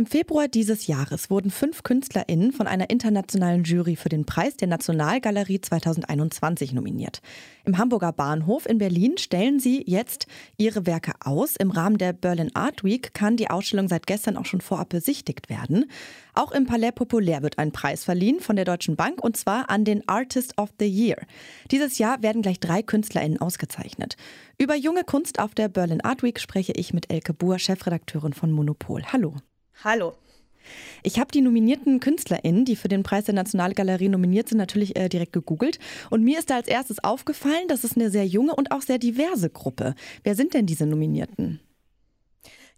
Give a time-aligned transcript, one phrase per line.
[0.00, 4.66] Im Februar dieses Jahres wurden fünf KünstlerInnen von einer internationalen Jury für den Preis der
[4.66, 7.20] Nationalgalerie 2021 nominiert.
[7.66, 10.26] Im Hamburger Bahnhof in Berlin stellen sie jetzt
[10.56, 11.54] ihre Werke aus.
[11.56, 15.50] Im Rahmen der Berlin Art Week kann die Ausstellung seit gestern auch schon vorab besichtigt
[15.50, 15.84] werden.
[16.32, 19.84] Auch im Palais Populär wird ein Preis verliehen von der Deutschen Bank und zwar an
[19.84, 21.18] den Artist of the Year.
[21.72, 24.16] Dieses Jahr werden gleich drei KünstlerInnen ausgezeichnet.
[24.56, 28.50] Über junge Kunst auf der Berlin Art Week spreche ich mit Elke Buhr, Chefredakteurin von
[28.50, 29.02] Monopol.
[29.12, 29.34] Hallo.
[29.82, 30.12] Hallo.
[31.02, 35.08] Ich habe die nominierten KünstlerInnen, die für den Preis der Nationalgalerie nominiert sind, natürlich äh,
[35.08, 35.78] direkt gegoogelt.
[36.10, 38.98] Und mir ist da als erstes aufgefallen, dass es eine sehr junge und auch sehr
[38.98, 39.94] diverse Gruppe.
[40.22, 41.60] Wer sind denn diese Nominierten?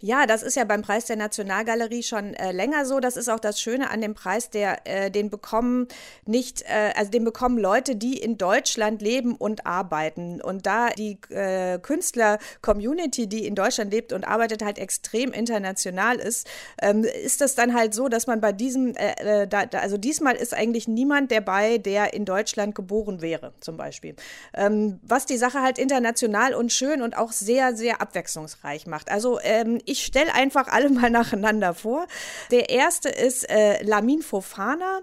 [0.04, 2.98] Ja, das ist ja beim Preis der Nationalgalerie schon äh, länger so.
[2.98, 5.86] Das ist auch das Schöne an dem Preis, der äh, den bekommen
[6.26, 10.40] nicht, äh, also den bekommen Leute, die in Deutschland leben und arbeiten.
[10.40, 16.48] Und da die äh, Künstler-Community, die in Deutschland lebt und arbeitet, halt extrem international ist,
[16.80, 20.34] ähm, ist das dann halt so, dass man bei diesem, äh, äh, da, also diesmal
[20.34, 24.16] ist eigentlich niemand dabei, der in Deutschland geboren wäre, zum Beispiel.
[24.52, 29.08] Ähm, was die Sache halt international und schön und auch sehr, sehr abwechslungsreich macht.
[29.08, 32.06] Also ähm, ich stelle einfach alle mal nacheinander vor.
[32.50, 35.00] Der erste ist äh, Lamin Fofana.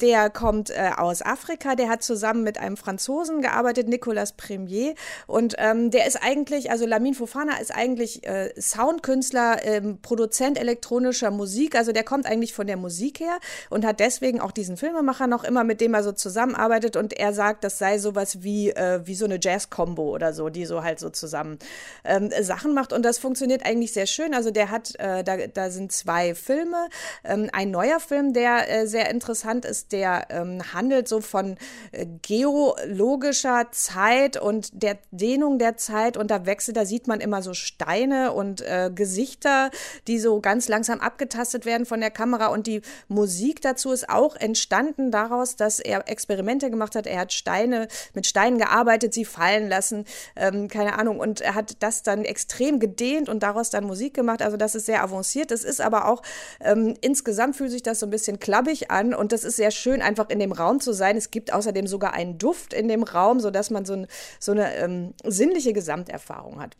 [0.00, 4.94] Der kommt äh, aus Afrika, der hat zusammen mit einem Franzosen gearbeitet, Nicolas Premier.
[5.26, 11.30] Und ähm, der ist eigentlich, also Lamin Fofana ist eigentlich äh, Soundkünstler, ähm, Produzent elektronischer
[11.30, 11.74] Musik.
[11.76, 15.44] Also der kommt eigentlich von der Musik her und hat deswegen auch diesen Filmemacher noch
[15.44, 16.96] immer, mit dem er so zusammenarbeitet.
[16.96, 20.64] Und er sagt, das sei sowas wie, äh, wie so eine Jazz-Combo oder so, die
[20.64, 21.58] so halt so zusammen
[22.04, 22.92] ähm, Sachen macht.
[22.92, 24.34] Und das funktioniert eigentlich sehr schön.
[24.34, 26.88] Also der hat, äh, da, da sind zwei Filme.
[27.24, 31.56] Ähm, ein neuer Film, der äh, sehr interessant ist, der ähm, handelt so von
[31.92, 37.42] äh, geologischer Zeit und der Dehnung der Zeit und da wechselt, da sieht man immer
[37.42, 39.70] so Steine und äh, Gesichter,
[40.06, 44.36] die so ganz langsam abgetastet werden von der Kamera und die Musik dazu ist auch
[44.36, 47.06] entstanden daraus, dass er Experimente gemacht hat.
[47.06, 50.04] Er hat Steine mit Steinen gearbeitet, sie fallen lassen,
[50.36, 54.42] ähm, keine Ahnung und er hat das dann extrem gedehnt und daraus dann Musik gemacht.
[54.42, 55.50] Also das ist sehr avanciert.
[55.50, 56.22] Das ist aber auch
[56.60, 60.02] ähm, insgesamt fühlt sich das so ein bisschen klappig an und das ist sehr schön,
[60.02, 61.16] einfach in dem Raum zu sein.
[61.16, 64.06] Es gibt außerdem sogar einen Duft in dem Raum, sodass man so, ein,
[64.38, 66.76] so eine ähm, sinnliche Gesamterfahrung hat.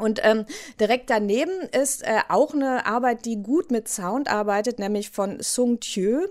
[0.00, 0.46] Und ähm,
[0.80, 5.80] direkt daneben ist äh, auch eine Arbeit, die gut mit Sound arbeitet, nämlich von Sung
[5.80, 6.26] Thieu.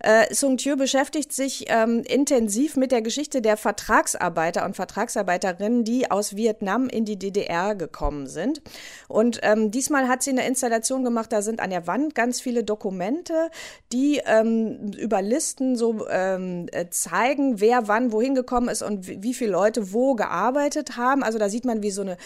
[0.00, 6.10] Äh, Sung Thieu beschäftigt sich ähm, intensiv mit der Geschichte der Vertragsarbeiter und Vertragsarbeiterinnen, die
[6.10, 8.60] aus Vietnam in die DDR gekommen sind.
[9.08, 12.64] Und ähm, diesmal hat sie eine Installation gemacht, da sind an der Wand ganz viele
[12.64, 13.50] Dokumente,
[13.92, 19.34] die ähm, über Listen so ähm, äh, zeigen, wer wann wohin gekommen ist und wie
[19.34, 21.22] viele Leute wo gearbeitet haben.
[21.22, 22.16] Also da sieht man, wie so eine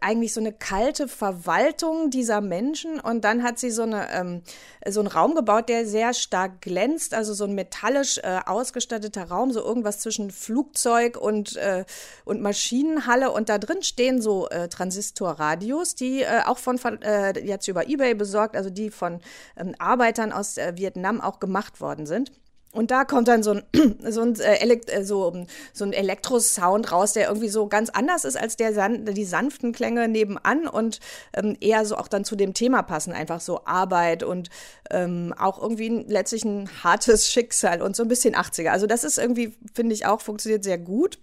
[0.00, 3.00] eigentlich so eine kalte Verwaltung dieser Menschen.
[3.00, 4.42] Und dann hat sie so eine ähm,
[4.86, 9.52] so einen Raum gebaut, der sehr stark glänzt, also so ein metallisch äh, ausgestatteter Raum,
[9.52, 11.84] so irgendwas zwischen Flugzeug und äh,
[12.24, 13.30] und Maschinenhalle.
[13.30, 18.14] Und da drin stehen so äh, Transistorradios, die äh, auch von äh, jetzt über eBay
[18.14, 19.20] besorgt, also die von
[19.56, 22.32] ähm, Arbeitern aus äh, Vietnam auch gemacht worden sind.
[22.76, 23.62] Und da kommt dann so ein,
[24.08, 28.36] so ein, äh, äh, so, so ein Elektrosound raus, der irgendwie so ganz anders ist
[28.36, 31.00] als der die sanften Klänge nebenan und
[31.34, 34.50] ähm, eher so auch dann zu dem Thema passen, einfach so Arbeit und
[34.90, 38.68] ähm, auch irgendwie letztlich ein hartes Schicksal und so ein bisschen 80er.
[38.68, 41.18] Also das ist irgendwie, finde ich auch, funktioniert sehr gut.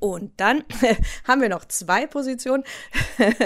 [0.00, 0.64] Und dann
[1.26, 2.64] haben wir noch zwei Positionen.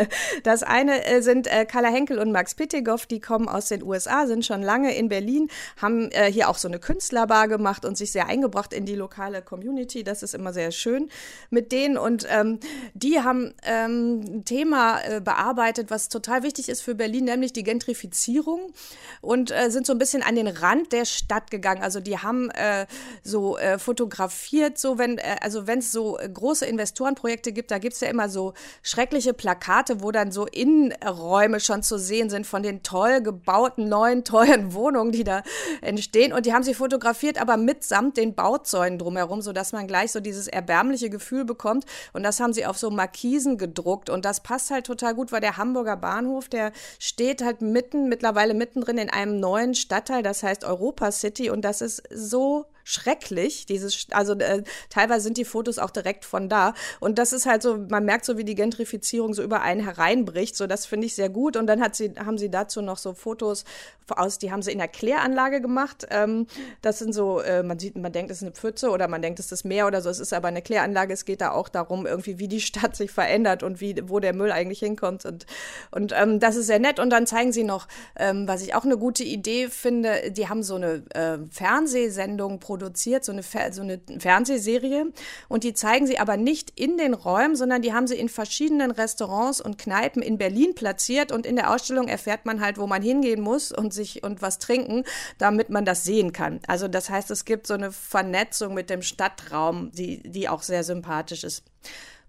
[0.43, 4.27] Das eine äh, sind äh, Carla Henkel und Max Pittigoff, die kommen aus den USA,
[4.27, 5.49] sind schon lange in Berlin,
[5.81, 9.43] haben äh, hier auch so eine Künstlerbar gemacht und sich sehr eingebracht in die lokale
[9.43, 10.05] Community.
[10.05, 11.11] Das ist immer sehr schön
[11.51, 11.97] mit denen.
[11.97, 12.61] Und ähm,
[12.95, 18.73] die haben ähm, ein Thema bearbeitet, was total wichtig ist für Berlin, nämlich die Gentrifizierung
[19.21, 21.83] und äh, sind so ein bisschen an den Rand der Stadt gegangen.
[21.83, 22.87] Also die haben äh,
[23.23, 28.09] so fotografiert, so wenn, also wenn es so große Investorenprojekte gibt, da gibt es ja
[28.09, 33.21] immer so schreckliche Plakate, wo dann so Innenräume schon zu sehen sind von den toll
[33.21, 35.43] gebauten neuen, teuren Wohnungen, die da
[35.81, 36.33] entstehen.
[36.33, 40.49] Und die haben sie fotografiert, aber mitsamt den Bauzäunen drumherum, sodass man gleich so dieses
[40.49, 41.85] erbärmliche Gefühl bekommt.
[42.13, 44.11] Und das haben sie auf so Markisen gedruckt.
[44.11, 48.55] Und das passt halt total gut, weil der Hamburger Bahnhof, der steht halt mitten, mittlerweile
[48.55, 51.51] mittendrin in einem neuen Stadtteil, das heißt Europa City.
[51.51, 53.67] Und das ist so schrecklich.
[53.67, 56.75] Dieses, also äh, teilweise sind die Fotos auch direkt von da.
[57.01, 60.57] Und das ist halt so, man merkt so, wie die Gentrifizierung so über einen hereinbricht.
[60.57, 61.57] So, das finde ich sehr gut.
[61.57, 63.65] Und dann hat sie, haben sie dazu noch so Fotos
[64.11, 66.07] aus, die haben sie in der Kläranlage gemacht.
[66.11, 66.47] Ähm,
[66.81, 69.39] das sind so, äh, man sieht, man denkt, es ist eine Pfütze oder man denkt,
[69.39, 70.11] es ist das Meer oder so.
[70.11, 71.13] Es ist aber eine Kläranlage.
[71.13, 74.35] Es geht da auch darum, irgendwie, wie die Stadt sich verändert und wie, wo der
[74.35, 75.25] Müll eigentlich hinkommt.
[75.25, 75.47] Und,
[75.91, 76.99] und ähm, das ist sehr nett.
[76.99, 80.63] Und dann zeigen sie noch, ähm, was ich auch eine gute Idee finde, die haben
[80.63, 85.13] so eine äh, Fernsehsendung produziert, so eine, so eine Fernsehserie.
[85.49, 88.91] Und die zeigen sie aber nicht in den Räumen, sondern die haben sie in verschiedenen
[88.91, 91.33] Restaurants und Kneipen in Berlin platziert.
[91.33, 94.59] Und in der Ausstellung erfährt man halt, wo man hingehen muss und sich und was
[94.59, 95.05] trinken,
[95.37, 96.61] damit man das sehen kann.
[96.67, 100.83] Also das heißt, es gibt so eine Vernetzung mit dem Stadtraum, die, die auch sehr
[100.83, 101.65] sympathisch ist.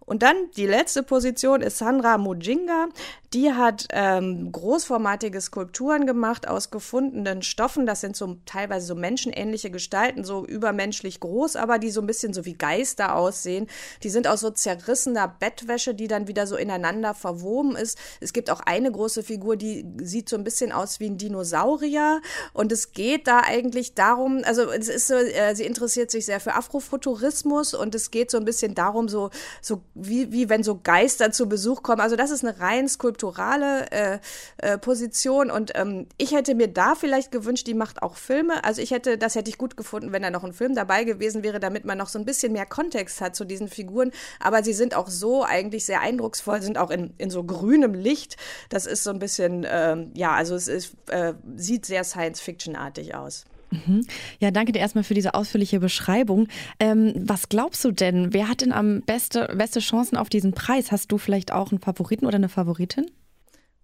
[0.06, 2.90] Und dann die letzte Position ist Sandra Mujinga.
[3.34, 7.86] Die hat ähm, großformatige Skulpturen gemacht aus gefundenen Stoffen.
[7.86, 12.34] Das sind so teilweise so menschenähnliche Gestalten, so übermenschlich groß, aber die so ein bisschen
[12.34, 13.68] so wie Geister aussehen.
[14.04, 17.98] Die sind aus so zerrissener Bettwäsche, die dann wieder so ineinander verwoben ist.
[18.20, 22.22] Es gibt auch eine große Figur, die sieht so ein bisschen aus wie ein Dinosaurier.
[22.54, 26.40] Und es geht da eigentlich darum, also es ist so, äh, sie interessiert sich sehr
[26.40, 30.80] für Afrofuturismus und es geht so ein bisschen darum, so, so wie, wie wenn so
[30.82, 32.02] Geister zu Besuch kommen.
[32.02, 34.20] Also das ist eine rein Skulptur strukturale äh,
[34.58, 38.64] äh, Position und ähm, ich hätte mir da vielleicht gewünscht, die macht auch Filme.
[38.64, 41.44] Also ich hätte, das hätte ich gut gefunden, wenn da noch ein Film dabei gewesen
[41.44, 44.12] wäre, damit man noch so ein bisschen mehr Kontext hat zu diesen Figuren.
[44.40, 48.38] Aber sie sind auch so eigentlich sehr eindrucksvoll, sind auch in, in so grünem Licht.
[48.70, 53.46] Das ist so ein bisschen, ähm, ja, also es ist, äh, sieht sehr Science-Fiction-artig aus.
[53.74, 54.06] Mhm.
[54.40, 56.48] Ja, danke dir erstmal für diese ausführliche Beschreibung.
[56.80, 58.34] Ähm, was glaubst du denn?
[58.34, 60.92] Wer hat denn am beste, beste Chancen auf diesen Preis?
[60.92, 63.10] Hast du vielleicht auch einen Favoriten oder eine Favoritin?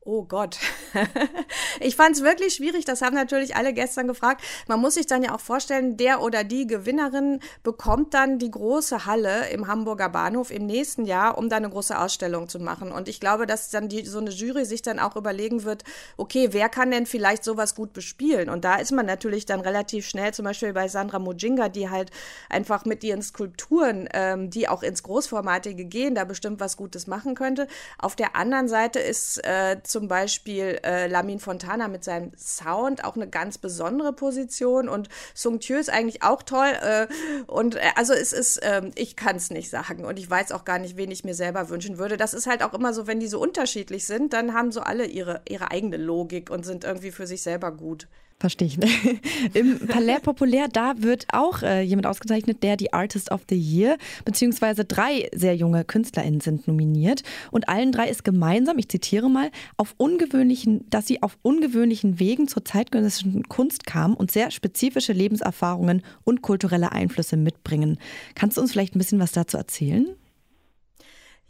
[0.01, 0.57] Oh Gott.
[1.79, 2.85] ich fand es wirklich schwierig.
[2.85, 4.43] Das haben natürlich alle gestern gefragt.
[4.67, 9.05] Man muss sich dann ja auch vorstellen, der oder die Gewinnerin bekommt dann die große
[9.05, 12.91] Halle im Hamburger Bahnhof im nächsten Jahr, um da eine große Ausstellung zu machen.
[12.91, 15.83] Und ich glaube, dass dann die, so eine Jury sich dann auch überlegen wird,
[16.17, 18.49] okay, wer kann denn vielleicht sowas gut bespielen?
[18.49, 22.11] Und da ist man natürlich dann relativ schnell, zum Beispiel bei Sandra Mujinga, die halt
[22.49, 27.35] einfach mit ihren Skulpturen, ähm, die auch ins Großformatige gehen, da bestimmt was Gutes machen
[27.35, 27.67] könnte.
[27.97, 33.15] Auf der anderen Seite ist äh, zum Beispiel äh, Lamin Fontana mit seinem Sound auch
[33.15, 36.71] eine ganz besondere Position und Sung Tue ist eigentlich auch toll.
[36.81, 37.07] Äh,
[37.47, 40.65] und äh, also es ist, äh, ich kann es nicht sagen und ich weiß auch
[40.65, 42.17] gar nicht, wen ich mir selber wünschen würde.
[42.17, 45.05] Das ist halt auch immer so, wenn die so unterschiedlich sind, dann haben so alle
[45.05, 48.07] ihre, ihre eigene Logik und sind irgendwie für sich selber gut.
[48.39, 48.77] Verstehe ich.
[49.53, 53.97] Im Palais Populär, da wird auch äh, jemand ausgezeichnet, der die Artist of the Year,
[54.23, 57.23] beziehungsweise drei sehr junge KünstlerInnen sind nominiert.
[57.51, 62.47] Und allen drei ist gemeinsam, ich zitiere mal, auf ungewöhnlichen, dass sie auf ungewöhnlichen Wegen
[62.47, 67.99] zur zeitgenössischen Kunst kamen und sehr spezifische Lebenserfahrungen und kulturelle Einflüsse mitbringen.
[68.35, 70.15] Kannst du uns vielleicht ein bisschen was dazu erzählen?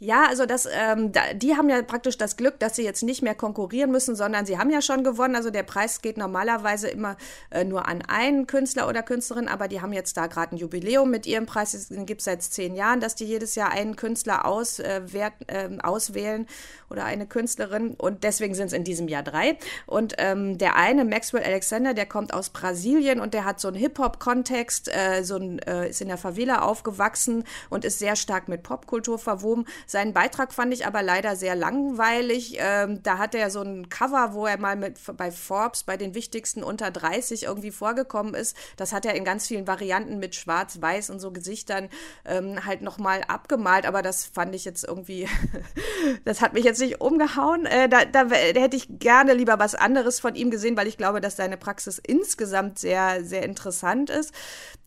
[0.02, 3.20] Ja, also das, ähm, da, die haben ja praktisch das Glück, dass sie jetzt nicht
[3.20, 5.36] mehr konkurrieren müssen, sondern sie haben ja schon gewonnen.
[5.36, 7.18] Also der Preis geht normalerweise immer
[7.50, 11.10] äh, nur an einen Künstler oder Künstlerin, aber die haben jetzt da gerade ein Jubiläum
[11.10, 11.88] mit ihrem Preis.
[11.88, 15.34] Den gibt es seit zehn Jahren, dass die jedes Jahr einen Künstler aus, äh, wert,
[15.48, 16.46] äh, auswählen
[16.88, 17.90] oder eine Künstlerin.
[17.90, 19.58] Und deswegen sind es in diesem Jahr drei.
[19.84, 23.76] Und ähm, der eine, Maxwell Alexander, der kommt aus Brasilien und der hat so einen
[23.76, 28.62] Hip-Hop-Kontext, äh, so ein, äh, ist in der Favela aufgewachsen und ist sehr stark mit
[28.62, 32.56] Popkultur verwoben seinen Beitrag fand ich aber leider sehr langweilig.
[32.58, 36.14] Ähm, da hat er so ein Cover, wo er mal mit bei Forbes bei den
[36.14, 38.56] wichtigsten unter 30 irgendwie vorgekommen ist.
[38.76, 41.88] Das hat er in ganz vielen Varianten mit Schwarz, Weiß und so Gesichtern
[42.24, 43.84] ähm, halt nochmal abgemalt.
[43.86, 45.28] Aber das fand ich jetzt irgendwie,
[46.24, 47.66] das hat mich jetzt nicht umgehauen.
[47.66, 50.98] Äh, da, da, da hätte ich gerne lieber was anderes von ihm gesehen, weil ich
[50.98, 54.32] glaube, dass seine Praxis insgesamt sehr, sehr interessant ist.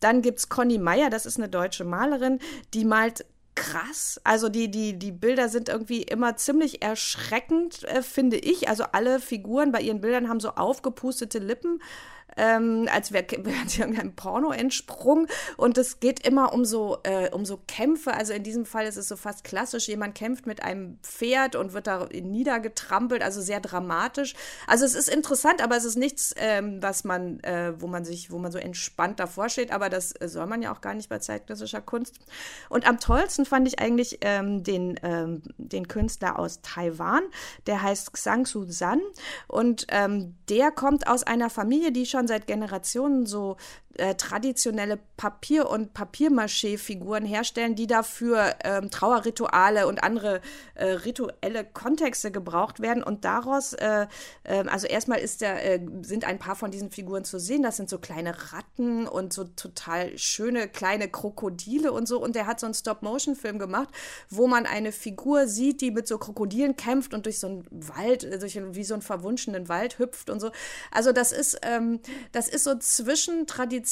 [0.00, 2.38] Dann gibt es Conny Meyer, das ist eine deutsche Malerin,
[2.72, 4.20] die malt krass.
[4.24, 8.68] Also die, die, die Bilder sind irgendwie immer ziemlich erschreckend, äh, finde ich.
[8.68, 11.80] Also alle Figuren bei ihren Bildern haben so aufgepustete Lippen
[12.36, 15.26] ähm, als wäre irgendeinem Porno entsprungen.
[15.56, 18.14] Und es geht immer um so, äh, um so Kämpfe.
[18.14, 19.88] Also in diesem Fall ist es so fast klassisch.
[19.88, 24.34] Jemand kämpft mit einem Pferd und wird da niedergetrampelt, also sehr dramatisch.
[24.66, 28.30] Also es ist interessant, aber es ist nichts, ähm, was man, äh, wo man sich,
[28.30, 29.70] wo man so entspannt davor steht.
[29.72, 32.18] Aber das soll man ja auch gar nicht bei zeitgenössischer Kunst.
[32.68, 37.22] Und am tollsten fand ich eigentlich ähm, den, ähm, den Künstler aus Taiwan.
[37.66, 39.00] Der heißt Xang Su San.
[39.46, 43.56] Und ähm, der kommt aus einer Familie, die schon seit Generationen so
[43.96, 50.40] äh, traditionelle Papier- und Papiermaché-Figuren herstellen, die dafür ähm, Trauerrituale und andere
[50.74, 53.02] äh, rituelle Kontexte gebraucht werden.
[53.02, 54.06] Und daraus, äh,
[54.44, 57.62] ähm, also erstmal ist der, äh, sind ein paar von diesen Figuren zu sehen.
[57.62, 62.20] Das sind so kleine Ratten und so total schöne kleine Krokodile und so.
[62.20, 63.88] Und der hat so einen Stop-Motion-Film gemacht,
[64.28, 68.24] wo man eine Figur sieht, die mit so Krokodilen kämpft und durch so einen Wald,
[68.24, 70.50] äh, durch wie so einen verwunschenen Wald hüpft und so.
[70.90, 72.00] Also das ist, ähm,
[72.32, 73.83] das ist so zwischen Tradition,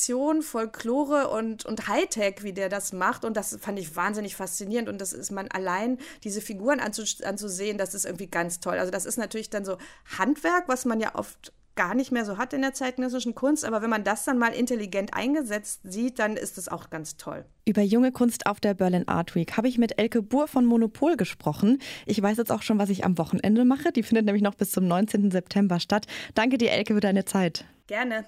[0.43, 3.25] Folklore und, und Hightech, wie der das macht.
[3.25, 4.89] Und das fand ich wahnsinnig faszinierend.
[4.89, 8.79] Und das ist man allein, diese Figuren anzusehen, das ist irgendwie ganz toll.
[8.79, 9.79] Also das ist natürlich dann so
[10.19, 13.65] Handwerk, was man ja oft gar nicht mehr so hat in der zeitgenössischen Kunst.
[13.65, 17.45] Aber wenn man das dann mal intelligent eingesetzt sieht, dann ist das auch ganz toll.
[17.65, 21.17] Über junge Kunst auf der Berlin Art Week habe ich mit Elke Buhr von Monopol
[21.17, 21.79] gesprochen.
[22.07, 23.93] Ich weiß jetzt auch schon, was ich am Wochenende mache.
[23.93, 25.31] Die findet nämlich noch bis zum 19.
[25.31, 26.07] September statt.
[26.35, 27.65] Danke dir, Elke, für deine Zeit.
[27.87, 28.25] Gerne.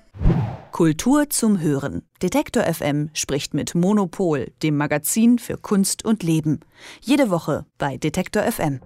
[0.72, 2.02] Kultur zum Hören.
[2.20, 6.60] Detektor FM spricht mit Monopol, dem Magazin für Kunst und Leben.
[7.00, 8.80] Jede Woche bei Detektor FM.